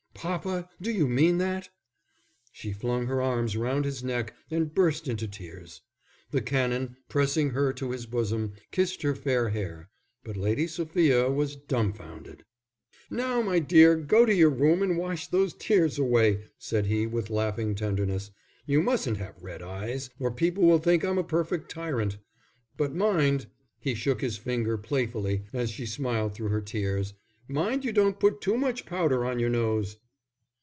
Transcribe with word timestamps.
"Papa, 0.13 0.69
do 0.79 0.91
you 0.91 1.07
mean 1.07 1.39
that?" 1.39 1.69
She 2.51 2.73
flung 2.73 3.07
her 3.07 3.23
arms 3.23 3.57
round 3.57 3.85
his 3.85 4.03
neck 4.03 4.35
and 4.51 4.71
burst 4.71 5.07
into 5.07 5.27
tears. 5.27 5.81
The 6.29 6.43
Canon, 6.43 6.97
pressing 7.09 7.49
her 7.49 7.73
to 7.73 7.89
his 7.89 8.05
bosom, 8.05 8.53
kissed 8.69 9.01
her 9.01 9.15
fair 9.15 9.49
hair. 9.49 9.89
But 10.23 10.37
Lady 10.37 10.67
Sophia 10.67 11.31
was 11.31 11.55
dumfounded. 11.55 12.45
"Now, 13.09 13.41
my 13.41 13.57
dear, 13.57 13.95
go 13.95 14.23
to 14.27 14.31
your 14.35 14.51
room 14.51 14.83
and 14.83 14.95
wash 14.95 15.25
those 15.25 15.55
tears 15.55 15.97
away," 15.97 16.43
said 16.59 16.85
he, 16.85 17.07
with 17.07 17.31
laughing 17.31 17.73
tenderness. 17.73 18.29
"You 18.67 18.83
mustn't 18.83 19.17
have 19.17 19.41
red 19.41 19.63
eyes, 19.63 20.11
or 20.19 20.29
people 20.29 20.63
will 20.65 20.77
think 20.77 21.03
I'm 21.03 21.17
a 21.17 21.23
perfect 21.23 21.71
tyrant. 21.71 22.19
But 22.77 22.93
mind," 22.93 23.47
he 23.79 23.95
shook 23.95 24.21
his 24.21 24.37
finger 24.37 24.77
playfully 24.77 25.45
as 25.51 25.71
she 25.71 25.87
smiled 25.87 26.35
through 26.35 26.49
her 26.49 26.61
tears, 26.61 27.15
"mind 27.47 27.83
you 27.83 27.91
don't 27.91 28.19
put 28.19 28.39
too 28.39 28.55
much 28.55 28.85
powder 28.85 29.25
on 29.25 29.39
your 29.39 29.49
nose." 29.49 29.97